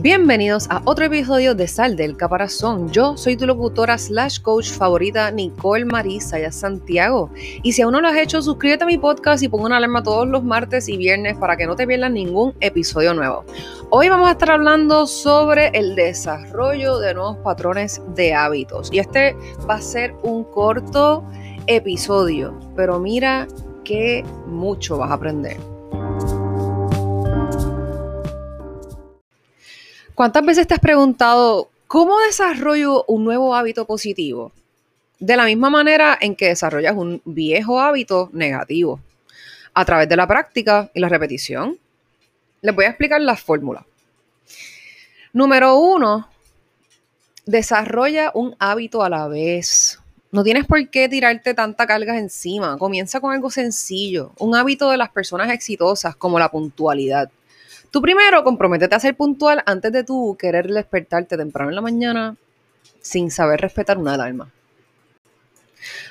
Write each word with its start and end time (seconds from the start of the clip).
Bienvenidos 0.00 0.68
a 0.70 0.80
otro 0.84 1.06
episodio 1.06 1.56
de 1.56 1.66
Sal 1.66 1.96
del 1.96 2.16
Caparazón. 2.16 2.88
Yo 2.92 3.16
soy 3.16 3.36
tu 3.36 3.46
locutora 3.46 3.98
slash 3.98 4.38
coach 4.38 4.70
favorita 4.70 5.32
Nicole 5.32 5.84
Marisa 5.84 6.38
Santiago. 6.52 7.30
Y 7.64 7.72
si 7.72 7.82
aún 7.82 7.94
no 7.94 8.00
lo 8.00 8.06
has 8.06 8.16
hecho, 8.16 8.40
suscríbete 8.40 8.84
a 8.84 8.86
mi 8.86 8.96
podcast 8.96 9.42
y 9.42 9.48
pongo 9.48 9.66
una 9.66 9.78
alarma 9.78 10.04
todos 10.04 10.28
los 10.28 10.44
martes 10.44 10.88
y 10.88 10.96
viernes 10.96 11.36
para 11.36 11.56
que 11.56 11.66
no 11.66 11.74
te 11.74 11.84
pierdas 11.84 12.12
ningún 12.12 12.54
episodio 12.60 13.12
nuevo. 13.12 13.44
Hoy 13.90 14.08
vamos 14.08 14.28
a 14.28 14.32
estar 14.32 14.52
hablando 14.52 15.04
sobre 15.08 15.70
el 15.74 15.96
desarrollo 15.96 17.00
de 17.00 17.14
nuevos 17.14 17.38
patrones 17.38 18.00
de 18.14 18.34
hábitos. 18.34 18.90
Y 18.92 19.00
este 19.00 19.34
va 19.68 19.74
a 19.74 19.82
ser 19.82 20.14
un 20.22 20.44
corto 20.44 21.24
episodio, 21.66 22.56
pero 22.76 23.00
mira 23.00 23.48
que 23.82 24.24
mucho 24.46 24.96
vas 24.96 25.10
a 25.10 25.14
aprender. 25.14 25.56
¿Cuántas 30.18 30.44
veces 30.44 30.66
te 30.66 30.74
has 30.74 30.80
preguntado 30.80 31.70
cómo 31.86 32.18
desarrollo 32.18 33.04
un 33.04 33.22
nuevo 33.22 33.54
hábito 33.54 33.86
positivo? 33.86 34.50
De 35.20 35.36
la 35.36 35.44
misma 35.44 35.70
manera 35.70 36.18
en 36.20 36.34
que 36.34 36.48
desarrollas 36.48 36.96
un 36.96 37.22
viejo 37.24 37.80
hábito 37.80 38.28
negativo, 38.32 38.98
a 39.74 39.84
través 39.84 40.08
de 40.08 40.16
la 40.16 40.26
práctica 40.26 40.90
y 40.92 40.98
la 40.98 41.08
repetición. 41.08 41.78
Les 42.62 42.74
voy 42.74 42.86
a 42.86 42.88
explicar 42.88 43.20
la 43.20 43.36
fórmula. 43.36 43.86
Número 45.32 45.78
uno, 45.78 46.28
desarrolla 47.46 48.32
un 48.34 48.56
hábito 48.58 49.04
a 49.04 49.08
la 49.08 49.28
vez. 49.28 50.00
No 50.32 50.42
tienes 50.42 50.66
por 50.66 50.90
qué 50.90 51.08
tirarte 51.08 51.54
tanta 51.54 51.86
carga 51.86 52.18
encima. 52.18 52.76
Comienza 52.76 53.20
con 53.20 53.32
algo 53.32 53.50
sencillo, 53.50 54.32
un 54.40 54.56
hábito 54.56 54.90
de 54.90 54.96
las 54.96 55.10
personas 55.10 55.48
exitosas 55.50 56.16
como 56.16 56.40
la 56.40 56.50
puntualidad. 56.50 57.30
Tú 57.90 58.02
primero 58.02 58.44
comprométete 58.44 58.94
a 58.94 59.00
ser 59.00 59.16
puntual 59.16 59.62
antes 59.64 59.92
de 59.92 60.04
tú 60.04 60.36
querer 60.38 60.66
despertarte 60.66 61.36
temprano 61.36 61.70
en 61.70 61.74
la 61.74 61.80
mañana 61.80 62.36
sin 63.00 63.30
saber 63.30 63.60
respetar 63.60 63.96
una 63.96 64.14
alarma. 64.14 64.50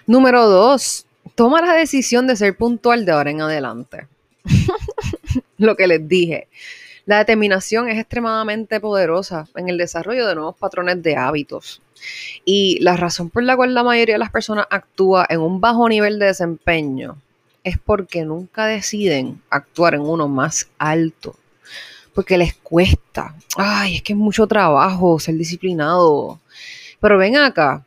Número 0.08 0.48
dos, 0.48 1.06
toma 1.36 1.62
la 1.62 1.74
decisión 1.74 2.26
de 2.26 2.36
ser 2.36 2.58
puntual 2.58 3.06
de 3.06 3.12
ahora 3.12 3.30
en 3.30 3.42
adelante. 3.42 4.08
Lo 5.58 5.76
que 5.76 5.88
les 5.88 6.08
dije. 6.08 6.48
La 7.06 7.20
determinación 7.20 7.88
es 7.90 8.00
extremadamente 8.00 8.80
poderosa 8.80 9.48
en 9.56 9.70
el 9.70 9.78
desarrollo 9.78 10.28
de 10.28 10.36
nuevos 10.36 10.58
patrones 10.58 11.02
de 11.04 11.16
hábitos. 11.16 11.82
Y 12.44 12.80
la 12.82 12.98
razón 12.98 13.30
por 13.30 13.44
la 13.44 13.56
cual 13.56 13.74
la 13.74 13.84
mayoría 13.84 14.16
de 14.16 14.20
las 14.20 14.32
personas 14.32 14.66
actúa 14.70 15.26
en 15.30 15.42
un 15.42 15.62
bajo 15.62 15.88
nivel 15.88 16.20
de 16.20 16.26
desempeño 16.26 17.18
es 17.64 17.78
porque 17.78 18.26
nunca 18.26 18.66
deciden 18.66 19.42
actuar 19.50 19.94
en 19.94 20.02
uno 20.02 20.28
más 20.28 20.70
alto 20.80 21.36
porque 22.14 22.38
les 22.38 22.56
cuesta. 22.56 23.36
Ay, 23.56 23.98
es 23.98 24.02
que 24.02 24.14
es 24.14 24.20
mucho 24.20 24.48
trabajo 24.48 25.20
ser 25.20 25.36
disciplinado. 25.36 26.40
Pero 27.00 27.18
ven 27.18 27.38
acá, 27.38 27.86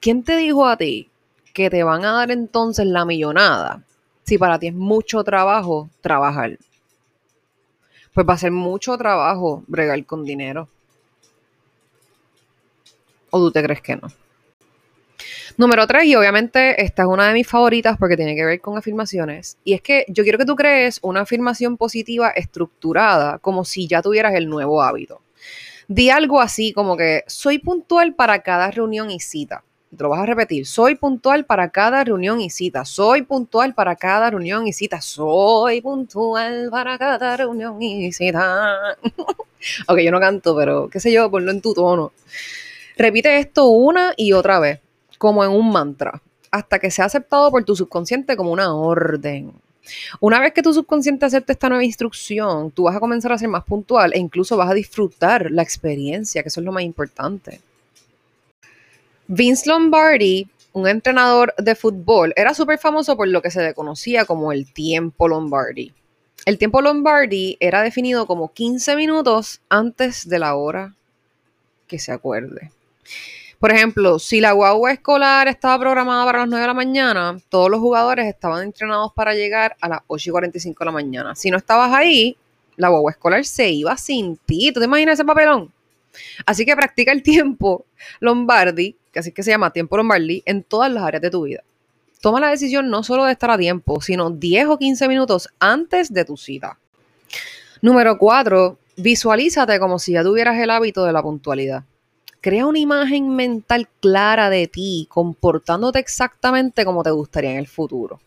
¿quién 0.00 0.22
te 0.22 0.36
dijo 0.36 0.66
a 0.66 0.76
ti 0.76 1.08
que 1.54 1.70
te 1.70 1.82
van 1.82 2.04
a 2.04 2.12
dar 2.12 2.30
entonces 2.30 2.86
la 2.86 3.04
millonada 3.04 3.82
si 4.24 4.36
para 4.36 4.58
ti 4.58 4.68
es 4.68 4.74
mucho 4.74 5.24
trabajo 5.24 5.88
trabajar? 6.02 6.58
Pues 8.12 8.28
va 8.28 8.34
a 8.34 8.38
ser 8.38 8.50
mucho 8.50 8.98
trabajo 8.98 9.64
bregar 9.66 10.04
con 10.04 10.24
dinero. 10.24 10.68
¿O 13.30 13.38
tú 13.38 13.50
te 13.50 13.62
crees 13.62 13.80
que 13.80 13.96
no? 13.96 14.08
Número 15.56 15.86
tres, 15.86 16.04
y 16.04 16.14
obviamente 16.14 16.82
esta 16.82 17.02
es 17.02 17.08
una 17.08 17.28
de 17.28 17.34
mis 17.34 17.46
favoritas 17.46 17.96
porque 17.98 18.16
tiene 18.16 18.34
que 18.34 18.44
ver 18.44 18.60
con 18.60 18.78
afirmaciones, 18.78 19.58
y 19.64 19.74
es 19.74 19.82
que 19.82 20.04
yo 20.08 20.22
quiero 20.22 20.38
que 20.38 20.46
tú 20.46 20.56
crees 20.56 20.98
una 21.02 21.20
afirmación 21.20 21.76
positiva 21.76 22.30
estructurada 22.30 23.38
como 23.38 23.64
si 23.64 23.86
ya 23.86 24.02
tuvieras 24.02 24.34
el 24.34 24.48
nuevo 24.48 24.82
hábito. 24.82 25.20
Di 25.88 26.08
algo 26.08 26.40
así 26.40 26.72
como 26.72 26.96
que 26.96 27.24
soy 27.26 27.58
puntual 27.58 28.14
para 28.14 28.42
cada 28.42 28.70
reunión 28.70 29.10
y 29.10 29.18
cita. 29.18 29.64
Te 29.90 30.04
lo 30.04 30.10
vas 30.10 30.20
a 30.20 30.26
repetir. 30.26 30.64
Soy 30.64 30.94
puntual 30.94 31.46
para 31.46 31.70
cada 31.70 32.04
reunión 32.04 32.40
y 32.40 32.48
cita. 32.48 32.84
Soy 32.84 33.22
puntual 33.22 33.74
para 33.74 33.96
cada 33.96 34.30
reunión 34.30 34.68
y 34.68 34.72
cita. 34.72 35.00
Soy 35.00 35.80
puntual 35.80 36.68
para 36.70 36.96
cada 36.96 37.36
reunión 37.36 37.82
y 37.82 38.12
cita. 38.12 38.96
ok, 39.88 39.98
yo 39.98 40.12
no 40.12 40.20
canto, 40.20 40.54
pero 40.56 40.88
qué 40.88 41.00
sé 41.00 41.10
yo, 41.10 41.28
ponlo 41.28 41.50
en 41.50 41.60
tu 41.60 41.74
tono. 41.74 42.12
Repite 42.96 43.38
esto 43.38 43.66
una 43.66 44.14
y 44.16 44.32
otra 44.32 44.60
vez 44.60 44.80
como 45.20 45.44
en 45.44 45.50
un 45.50 45.70
mantra, 45.70 46.22
hasta 46.50 46.78
que 46.78 46.90
sea 46.90 47.04
aceptado 47.04 47.50
por 47.50 47.62
tu 47.62 47.76
subconsciente 47.76 48.38
como 48.38 48.52
una 48.52 48.74
orden. 48.74 49.52
Una 50.18 50.40
vez 50.40 50.54
que 50.54 50.62
tu 50.62 50.72
subconsciente 50.72 51.26
acepte 51.26 51.52
esta 51.52 51.68
nueva 51.68 51.84
instrucción, 51.84 52.70
tú 52.70 52.84
vas 52.84 52.96
a 52.96 53.00
comenzar 53.00 53.30
a 53.30 53.36
ser 53.36 53.50
más 53.50 53.64
puntual 53.64 54.14
e 54.14 54.18
incluso 54.18 54.56
vas 54.56 54.70
a 54.70 54.74
disfrutar 54.74 55.50
la 55.50 55.60
experiencia, 55.60 56.42
que 56.42 56.48
eso 56.48 56.60
es 56.60 56.64
lo 56.64 56.72
más 56.72 56.84
importante. 56.84 57.60
Vince 59.26 59.68
Lombardi, 59.68 60.48
un 60.72 60.88
entrenador 60.88 61.52
de 61.58 61.74
fútbol, 61.74 62.32
era 62.34 62.54
súper 62.54 62.78
famoso 62.78 63.14
por 63.14 63.28
lo 63.28 63.42
que 63.42 63.50
se 63.50 63.62
le 63.62 63.74
conocía 63.74 64.24
como 64.24 64.52
el 64.52 64.72
tiempo 64.72 65.28
Lombardi. 65.28 65.92
El 66.46 66.56
tiempo 66.56 66.80
Lombardi 66.80 67.58
era 67.60 67.82
definido 67.82 68.26
como 68.26 68.54
15 68.54 68.96
minutos 68.96 69.60
antes 69.68 70.26
de 70.26 70.38
la 70.38 70.54
hora 70.54 70.94
que 71.86 71.98
se 71.98 72.10
acuerde. 72.10 72.70
Por 73.60 73.72
ejemplo, 73.72 74.18
si 74.18 74.40
la 74.40 74.52
guagua 74.52 74.90
escolar 74.90 75.46
estaba 75.46 75.78
programada 75.78 76.24
para 76.24 76.38
las 76.38 76.48
9 76.48 76.62
de 76.62 76.66
la 76.66 76.72
mañana, 76.72 77.36
todos 77.50 77.70
los 77.70 77.78
jugadores 77.78 78.26
estaban 78.26 78.62
entrenados 78.62 79.12
para 79.14 79.34
llegar 79.34 79.76
a 79.82 79.88
las 79.90 80.00
8 80.06 80.30
y 80.30 80.32
45 80.32 80.78
de 80.82 80.86
la 80.86 80.92
mañana. 80.92 81.34
Si 81.34 81.50
no 81.50 81.58
estabas 81.58 81.92
ahí, 81.92 82.38
la 82.76 82.88
guagua 82.88 83.12
escolar 83.12 83.44
se 83.44 83.68
iba 83.68 83.94
sin 83.98 84.38
ti. 84.38 84.72
¿Tú 84.72 84.80
te 84.80 84.86
imaginas 84.86 85.12
ese 85.12 85.26
papelón? 85.26 85.70
Así 86.46 86.64
que 86.64 86.74
practica 86.74 87.12
el 87.12 87.22
tiempo 87.22 87.84
Lombardi, 88.20 88.96
que 89.12 89.18
así 89.18 89.30
que 89.30 89.42
se 89.42 89.50
llama 89.50 89.74
tiempo 89.74 89.98
Lombardi, 89.98 90.42
en 90.46 90.62
todas 90.62 90.90
las 90.90 91.04
áreas 91.04 91.20
de 91.20 91.30
tu 91.30 91.42
vida. 91.42 91.62
Toma 92.22 92.40
la 92.40 92.48
decisión 92.48 92.88
no 92.88 93.02
solo 93.02 93.26
de 93.26 93.32
estar 93.32 93.50
a 93.50 93.58
tiempo, 93.58 94.00
sino 94.00 94.30
10 94.30 94.68
o 94.68 94.78
15 94.78 95.06
minutos 95.06 95.50
antes 95.58 96.14
de 96.14 96.24
tu 96.24 96.38
cita. 96.38 96.78
Número 97.82 98.16
4. 98.16 98.78
Visualízate 98.96 99.78
como 99.78 99.98
si 99.98 100.12
ya 100.12 100.22
tuvieras 100.22 100.58
el 100.58 100.70
hábito 100.70 101.04
de 101.04 101.12
la 101.12 101.22
puntualidad. 101.22 101.84
Crea 102.42 102.66
una 102.66 102.78
imagen 102.78 103.36
mental 103.36 103.86
clara 104.00 104.48
de 104.48 104.66
ti, 104.66 105.06
comportándote 105.10 105.98
exactamente 105.98 106.86
como 106.86 107.02
te 107.02 107.10
gustaría 107.10 107.50
en 107.50 107.58
el 107.58 107.66
futuro. 107.66 108.18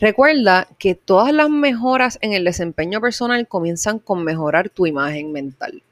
Recuerda 0.00 0.68
que 0.78 0.94
todas 0.94 1.32
las 1.32 1.48
mejoras 1.48 2.18
en 2.20 2.34
el 2.34 2.44
desempeño 2.44 3.00
personal 3.00 3.48
comienzan 3.48 4.00
con 4.00 4.22
mejorar 4.22 4.68
tu 4.68 4.86
imagen 4.86 5.32
mental. 5.32 5.82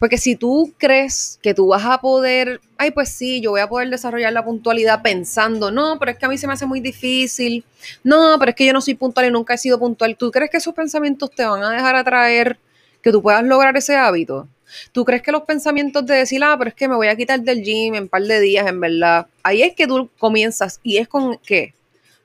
Porque 0.00 0.18
si 0.18 0.34
tú 0.34 0.72
crees 0.78 1.38
que 1.42 1.54
tú 1.54 1.68
vas 1.68 1.84
a 1.84 2.00
poder, 2.00 2.60
ay, 2.76 2.90
pues 2.90 3.10
sí, 3.10 3.40
yo 3.40 3.52
voy 3.52 3.60
a 3.60 3.68
poder 3.68 3.88
desarrollar 3.88 4.32
la 4.32 4.44
puntualidad 4.44 5.00
pensando, 5.00 5.70
no, 5.70 5.96
pero 5.98 6.10
es 6.10 6.18
que 6.18 6.26
a 6.26 6.28
mí 6.28 6.38
se 6.38 6.48
me 6.48 6.54
hace 6.54 6.66
muy 6.66 6.80
difícil, 6.80 7.64
no, 8.02 8.36
pero 8.38 8.50
es 8.50 8.56
que 8.56 8.66
yo 8.66 8.72
no 8.72 8.80
soy 8.80 8.94
puntual 8.94 9.26
y 9.26 9.30
nunca 9.30 9.54
he 9.54 9.58
sido 9.58 9.78
puntual, 9.78 10.16
¿tú 10.16 10.30
crees 10.30 10.50
que 10.50 10.56
esos 10.56 10.74
pensamientos 10.74 11.30
te 11.30 11.44
van 11.44 11.62
a 11.62 11.70
dejar 11.70 11.94
atraer 11.94 12.58
que 13.00 13.12
tú 13.12 13.22
puedas 13.22 13.44
lograr 13.44 13.76
ese 13.76 13.94
hábito? 13.96 14.48
¿Tú 14.92 15.04
crees 15.04 15.22
que 15.22 15.32
los 15.32 15.42
pensamientos 15.42 16.04
de 16.06 16.16
decir, 16.16 16.42
ah, 16.44 16.56
pero 16.58 16.68
es 16.68 16.74
que 16.74 16.88
me 16.88 16.96
voy 16.96 17.08
a 17.08 17.16
quitar 17.16 17.40
del 17.40 17.62
gym 17.62 17.94
en 17.94 18.02
un 18.04 18.08
par 18.08 18.22
de 18.22 18.40
días, 18.40 18.66
en 18.66 18.80
verdad? 18.80 19.26
Ahí 19.42 19.62
es 19.62 19.74
que 19.74 19.86
tú 19.86 20.10
comienzas 20.18 20.80
y 20.82 20.98
es 20.98 21.08
con 21.08 21.38
qué? 21.38 21.74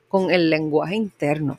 Con 0.08 0.30
el 0.30 0.50
lenguaje 0.50 0.94
interno. 0.94 1.58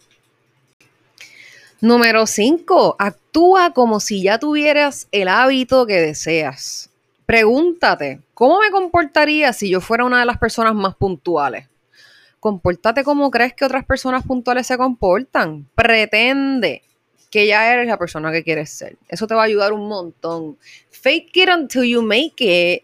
Número 1.79 2.25
5. 2.25 2.95
Actúa 2.97 3.73
como 3.73 3.99
si 3.99 4.23
ya 4.23 4.39
tuvieras 4.39 5.07
el 5.11 5.27
hábito 5.27 5.85
que 5.85 6.01
deseas. 6.01 6.89
Pregúntate, 7.25 8.21
¿cómo 8.33 8.59
me 8.59 8.71
comportaría 8.71 9.51
si 9.53 9.69
yo 9.69 9.81
fuera 9.81 10.05
una 10.05 10.19
de 10.19 10.25
las 10.25 10.37
personas 10.37 10.73
más 10.73 10.95
puntuales? 10.95 11.67
Compórtate 12.39 13.03
como 13.03 13.29
crees 13.29 13.53
que 13.53 13.65
otras 13.65 13.85
personas 13.85 14.25
puntuales 14.25 14.65
se 14.65 14.77
comportan. 14.77 15.67
Pretende 15.75 16.83
que 17.29 17.47
ya 17.47 17.73
eres 17.73 17.87
la 17.87 17.97
persona 17.97 18.31
que 18.31 18.43
quieres 18.43 18.69
ser. 18.69 18.97
Eso 19.07 19.27
te 19.27 19.35
va 19.35 19.41
a 19.41 19.45
ayudar 19.45 19.73
un 19.73 19.87
montón. 19.87 20.57
Fake 20.89 21.35
it 21.35 21.49
until 21.49 21.83
you 21.83 22.01
make 22.01 22.35
it. 22.39 22.83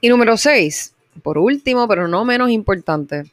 Y 0.00 0.08
número 0.08 0.36
6, 0.36 0.94
por 1.22 1.38
último, 1.38 1.88
pero 1.88 2.08
no 2.08 2.24
menos 2.24 2.50
importante, 2.50 3.24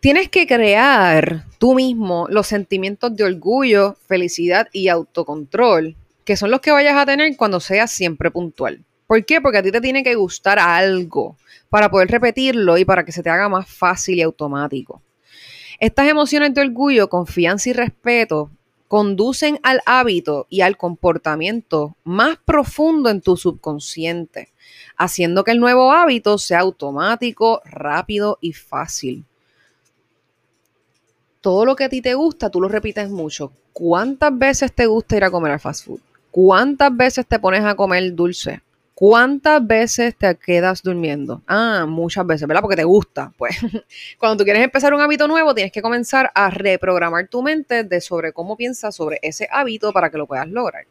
tienes 0.00 0.28
que 0.28 0.46
crear 0.46 1.44
tú 1.58 1.74
mismo 1.74 2.26
los 2.28 2.46
sentimientos 2.46 3.14
de 3.16 3.24
orgullo, 3.24 3.96
felicidad 4.06 4.68
y 4.72 4.88
autocontrol, 4.88 5.94
que 6.24 6.36
son 6.36 6.50
los 6.50 6.60
que 6.60 6.72
vayas 6.72 6.96
a 6.96 7.06
tener 7.06 7.36
cuando 7.36 7.60
seas 7.60 7.90
siempre 7.90 8.30
puntual. 8.30 8.84
¿Por 9.06 9.24
qué? 9.24 9.40
Porque 9.40 9.58
a 9.58 9.62
ti 9.62 9.70
te 9.70 9.80
tiene 9.80 10.02
que 10.02 10.14
gustar 10.14 10.58
algo 10.58 11.36
para 11.68 11.90
poder 11.90 12.08
repetirlo 12.08 12.76
y 12.78 12.84
para 12.84 13.04
que 13.04 13.12
se 13.12 13.22
te 13.22 13.30
haga 13.30 13.48
más 13.48 13.68
fácil 13.68 14.18
y 14.18 14.22
automático. 14.22 15.02
Estas 15.80 16.08
emociones 16.08 16.54
de 16.54 16.60
orgullo, 16.60 17.08
confianza 17.08 17.70
y 17.70 17.72
respeto 17.72 18.50
conducen 18.88 19.58
al 19.62 19.80
hábito 19.86 20.46
y 20.48 20.60
al 20.60 20.76
comportamiento 20.76 21.96
más 22.04 22.38
profundo 22.44 23.10
en 23.10 23.20
tu 23.20 23.36
subconsciente, 23.36 24.52
haciendo 24.96 25.42
que 25.42 25.50
el 25.50 25.58
nuevo 25.58 25.90
hábito 25.90 26.38
sea 26.38 26.60
automático, 26.60 27.60
rápido 27.64 28.38
y 28.40 28.52
fácil. 28.52 29.24
Todo 31.40 31.64
lo 31.64 31.76
que 31.76 31.84
a 31.84 31.88
ti 31.88 32.00
te 32.00 32.14
gusta, 32.14 32.50
tú 32.50 32.60
lo 32.60 32.68
repites 32.68 33.10
mucho. 33.10 33.52
¿Cuántas 33.72 34.38
veces 34.38 34.72
te 34.72 34.86
gusta 34.86 35.16
ir 35.16 35.24
a 35.24 35.30
comer 35.30 35.52
al 35.52 35.60
fast 35.60 35.86
food? 35.86 36.00
¿Cuántas 36.30 36.96
veces 36.96 37.26
te 37.26 37.38
pones 37.38 37.64
a 37.64 37.74
comer 37.74 38.14
dulce? 38.14 38.62
¿Cuántas 38.94 39.66
veces 39.66 40.16
te 40.16 40.32
quedas 40.36 40.80
durmiendo? 40.80 41.42
Ah, 41.48 41.84
muchas 41.88 42.24
veces, 42.24 42.46
¿verdad? 42.46 42.62
Porque 42.62 42.76
te 42.76 42.84
gusta. 42.84 43.32
Pues 43.36 43.56
cuando 44.18 44.36
tú 44.36 44.44
quieres 44.44 44.62
empezar 44.62 44.94
un 44.94 45.00
hábito 45.00 45.26
nuevo, 45.26 45.52
tienes 45.52 45.72
que 45.72 45.82
comenzar 45.82 46.30
a 46.32 46.48
reprogramar 46.50 47.26
tu 47.26 47.42
mente 47.42 47.82
de 47.82 48.00
sobre 48.00 48.32
cómo 48.32 48.56
piensas 48.56 48.94
sobre 48.94 49.18
ese 49.22 49.48
hábito 49.50 49.92
para 49.92 50.10
que 50.10 50.18
lo 50.18 50.26
puedas 50.26 50.46
lograr. 50.46 50.84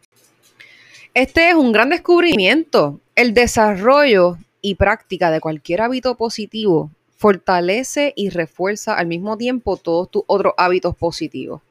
Este 1.13 1.49
es 1.49 1.55
un 1.55 1.71
gran 1.71 1.89
descubrimiento. 1.89 2.99
El 3.15 3.33
desarrollo 3.33 4.37
y 4.61 4.75
práctica 4.75 5.31
de 5.31 5.39
cualquier 5.39 5.81
hábito 5.81 6.15
positivo 6.15 6.91
fortalece 7.15 8.11
y 8.17 8.31
refuerza 8.31 8.97
al 8.97 9.07
mismo 9.07 9.37
tiempo 9.37 9.77
todos 9.77 10.11
tus 10.11 10.23
otros 10.27 10.53
hábitos 10.57 10.93
positivos. 10.97 11.61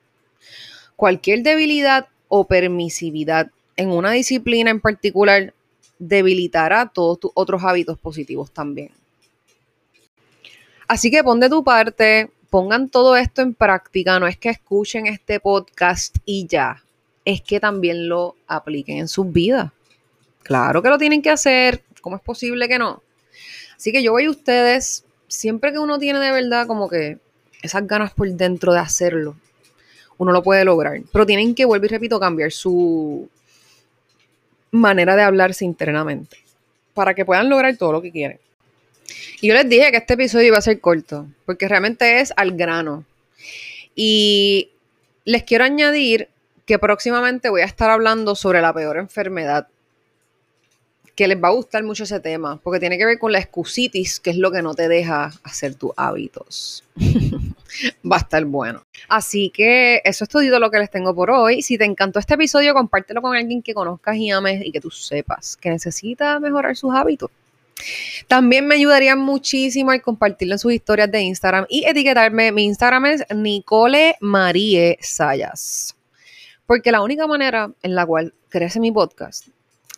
Cualquier 0.96 1.42
debilidad 1.42 2.06
o 2.28 2.46
permisividad 2.46 3.50
en 3.76 3.90
una 3.90 4.12
disciplina 4.12 4.70
en 4.70 4.80
particular 4.80 5.52
debilitará 6.08 6.88
todos 6.88 7.20
tus 7.20 7.30
otros 7.34 7.62
hábitos 7.62 7.96
positivos 7.96 8.50
también. 8.50 8.90
Así 10.88 11.10
que 11.10 11.22
pon 11.22 11.38
de 11.38 11.48
tu 11.48 11.62
parte, 11.62 12.30
pongan 12.50 12.88
todo 12.88 13.16
esto 13.16 13.40
en 13.40 13.54
práctica, 13.54 14.18
no 14.18 14.26
es 14.26 14.36
que 14.36 14.50
escuchen 14.50 15.06
este 15.06 15.38
podcast 15.38 16.16
y 16.24 16.46
ya, 16.48 16.82
es 17.24 17.40
que 17.40 17.60
también 17.60 18.08
lo 18.08 18.34
apliquen 18.48 18.98
en 18.98 19.08
sus 19.08 19.32
vidas. 19.32 19.70
Claro 20.42 20.82
que 20.82 20.88
lo 20.88 20.98
tienen 20.98 21.22
que 21.22 21.30
hacer, 21.30 21.84
¿cómo 22.00 22.16
es 22.16 22.22
posible 22.22 22.68
que 22.68 22.78
no? 22.78 23.00
Así 23.76 23.92
que 23.92 24.02
yo 24.02 24.10
voy 24.10 24.24
a 24.24 24.30
ustedes, 24.30 25.04
siempre 25.28 25.70
que 25.70 25.78
uno 25.78 25.98
tiene 26.00 26.18
de 26.18 26.32
verdad 26.32 26.66
como 26.66 26.88
que 26.88 27.18
esas 27.62 27.86
ganas 27.86 28.12
por 28.12 28.28
dentro 28.28 28.72
de 28.72 28.80
hacerlo, 28.80 29.36
uno 30.18 30.32
lo 30.32 30.42
puede 30.42 30.64
lograr, 30.64 31.00
pero 31.12 31.24
tienen 31.24 31.54
que, 31.54 31.64
vuelvo 31.64 31.86
y 31.86 31.88
repito, 31.88 32.18
cambiar 32.18 32.50
su, 32.50 33.30
manera 34.72 35.14
de 35.14 35.22
hablarse 35.22 35.64
internamente 35.64 36.38
para 36.94 37.14
que 37.14 37.24
puedan 37.24 37.48
lograr 37.48 37.76
todo 37.76 37.92
lo 37.92 38.02
que 38.02 38.10
quieren. 38.10 38.40
Y 39.40 39.48
yo 39.48 39.54
les 39.54 39.68
dije 39.68 39.90
que 39.90 39.98
este 39.98 40.14
episodio 40.14 40.48
iba 40.48 40.58
a 40.58 40.62
ser 40.62 40.80
corto, 40.80 41.26
porque 41.46 41.68
realmente 41.68 42.20
es 42.20 42.32
al 42.36 42.52
grano. 42.52 43.04
Y 43.94 44.70
les 45.24 45.42
quiero 45.44 45.64
añadir 45.64 46.28
que 46.66 46.78
próximamente 46.78 47.50
voy 47.50 47.62
a 47.62 47.66
estar 47.66 47.90
hablando 47.90 48.34
sobre 48.34 48.60
la 48.60 48.72
peor 48.72 48.96
enfermedad 48.96 49.68
que 51.14 51.28
les 51.28 51.42
va 51.42 51.48
a 51.48 51.52
gustar 51.52 51.82
mucho 51.82 52.04
ese 52.04 52.20
tema, 52.20 52.58
porque 52.62 52.80
tiene 52.80 52.96
que 52.96 53.04
ver 53.04 53.18
con 53.18 53.32
la 53.32 53.38
excusitis, 53.38 54.18
que 54.18 54.30
es 54.30 54.36
lo 54.36 54.50
que 54.50 54.62
no 54.62 54.74
te 54.74 54.88
deja 54.88 55.30
hacer 55.42 55.74
tus 55.74 55.92
hábitos. 55.96 56.84
va 58.10 58.16
a 58.16 58.20
estar 58.20 58.44
bueno. 58.44 58.82
Así 59.08 59.50
que 59.50 60.00
eso 60.04 60.24
es 60.24 60.30
todo 60.30 60.58
lo 60.58 60.70
que 60.70 60.78
les 60.78 60.90
tengo 60.90 61.14
por 61.14 61.30
hoy. 61.30 61.62
Si 61.62 61.76
te 61.76 61.84
encantó 61.84 62.18
este 62.18 62.34
episodio, 62.34 62.72
compártelo 62.74 63.20
con 63.20 63.36
alguien 63.36 63.62
que 63.62 63.74
conozcas 63.74 64.16
y 64.16 64.30
ames 64.30 64.64
y 64.64 64.72
que 64.72 64.80
tú 64.80 64.90
sepas 64.90 65.56
que 65.56 65.70
necesita 65.70 66.40
mejorar 66.40 66.76
sus 66.76 66.94
hábitos. 66.94 67.30
También 68.28 68.66
me 68.66 68.76
ayudaría 68.76 69.16
muchísimo 69.16 69.90
al 69.90 70.02
compartirlo 70.02 70.54
en 70.54 70.58
sus 70.58 70.72
historias 70.72 71.10
de 71.10 71.20
Instagram 71.20 71.66
y 71.68 71.84
etiquetarme. 71.84 72.52
Mi 72.52 72.64
Instagram 72.64 73.06
es 73.06 73.24
Nicole 73.34 74.16
Marie 74.20 74.98
Sayas. 75.00 75.96
Porque 76.64 76.92
la 76.92 77.02
única 77.02 77.26
manera 77.26 77.70
en 77.82 77.94
la 77.94 78.06
cual 78.06 78.32
crece 78.48 78.78
mi 78.80 78.92
podcast 78.92 79.48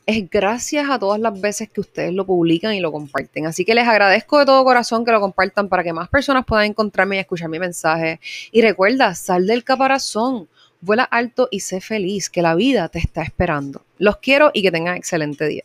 es 0.07 0.29
gracias 0.29 0.89
a 0.91 0.99
todas 0.99 1.21
las 1.21 1.41
veces 1.41 1.69
que 1.71 1.81
ustedes 1.81 2.13
lo 2.13 2.27
publican 2.27 2.75
y 2.75 2.81
lo 2.81 2.93
comparten. 2.93 3.47
Así 3.47 3.65
que 3.65 3.75
les 3.75 3.89
agradezco 3.89 4.39
de 4.39 4.47
todo 4.47 4.65
corazón 4.65 5.05
que 5.05 5.13
lo 5.13 5.21
compartan 5.21 5.69
para 5.69 5.83
que 5.83 5.93
más 5.93 6.09
personas 6.09 6.45
puedan 6.45 6.67
encontrarme 6.67 7.17
y 7.17 7.21
escuchar 7.21 7.49
mi 7.49 7.59
mensaje. 7.59 8.21
Y 8.53 8.63
recuerda, 8.63 9.15
sal 9.15 9.47
del 9.47 9.65
caparazón, 9.65 10.49
vuela 10.81 11.05
alto 11.05 11.49
y 11.51 11.61
sé 11.61 11.81
feliz, 11.81 12.29
que 12.29 12.43
la 12.43 12.55
vida 12.55 12.89
te 12.89 12.99
está 12.99 13.23
esperando. 13.23 13.83
Los 13.99 14.19
quiero 14.19 14.51
y 14.53 14.63
que 14.63 14.71
tengan 14.71 14.97
excelente 14.97 15.47
día. 15.47 15.65